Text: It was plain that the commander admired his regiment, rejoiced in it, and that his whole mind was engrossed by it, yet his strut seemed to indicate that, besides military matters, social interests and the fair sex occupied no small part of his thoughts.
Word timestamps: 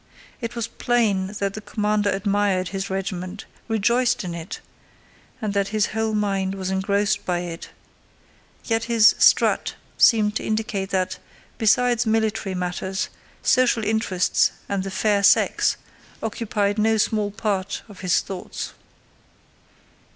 It 0.39 0.55
was 0.55 0.67
plain 0.67 1.27
that 1.37 1.53
the 1.53 1.61
commander 1.61 2.09
admired 2.09 2.69
his 2.69 2.89
regiment, 2.89 3.45
rejoiced 3.67 4.23
in 4.23 4.33
it, 4.33 4.59
and 5.39 5.53
that 5.53 5.67
his 5.67 5.85
whole 5.93 6.15
mind 6.15 6.55
was 6.55 6.71
engrossed 6.71 7.23
by 7.23 7.41
it, 7.41 7.69
yet 8.65 8.85
his 8.85 9.13
strut 9.19 9.75
seemed 9.99 10.35
to 10.37 10.43
indicate 10.43 10.89
that, 10.89 11.19
besides 11.59 12.07
military 12.07 12.55
matters, 12.55 13.09
social 13.43 13.83
interests 13.85 14.51
and 14.67 14.81
the 14.81 14.89
fair 14.89 15.21
sex 15.21 15.77
occupied 16.23 16.79
no 16.79 16.97
small 16.97 17.29
part 17.29 17.83
of 17.87 17.99
his 17.99 18.21
thoughts. 18.21 18.73